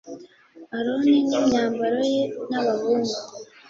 [0.77, 3.15] aroni n imyambaro ye n abahungu